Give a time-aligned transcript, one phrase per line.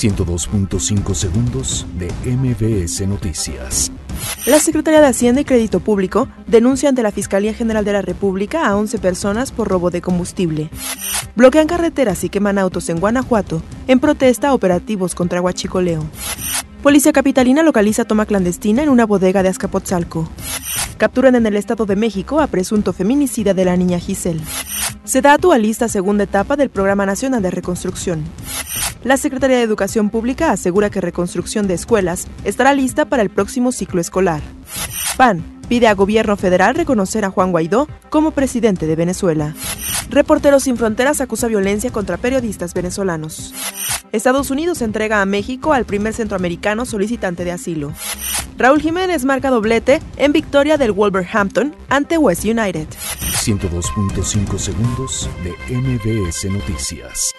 [0.00, 3.92] 102.5 segundos de MBS Noticias.
[4.46, 8.66] La Secretaría de Hacienda y Crédito Público denuncia ante la Fiscalía General de la República
[8.66, 10.70] a 11 personas por robo de combustible.
[11.36, 16.02] Bloquean carreteras y queman autos en Guanajuato en protesta a operativos contra Huachicoleo.
[16.82, 20.30] Policía Capitalina localiza toma clandestina en una bodega de Azcapotzalco.
[20.96, 24.40] Capturan en el Estado de México a presunto feminicida de la niña Giselle.
[25.04, 28.24] Se da a lista segunda etapa del Programa Nacional de Reconstrucción.
[29.02, 33.72] La Secretaría de Educación Pública asegura que reconstrucción de escuelas estará lista para el próximo
[33.72, 34.42] ciclo escolar.
[35.16, 39.54] PAN pide a gobierno federal reconocer a Juan Guaidó como presidente de Venezuela.
[40.10, 43.54] Reporteros sin Fronteras acusa violencia contra periodistas venezolanos.
[44.12, 47.92] Estados Unidos entrega a México al primer centroamericano solicitante de asilo.
[48.58, 52.88] Raúl Jiménez marca doblete en victoria del Wolverhampton ante West United.
[52.88, 57.32] 102.5 segundos de MBS Noticias.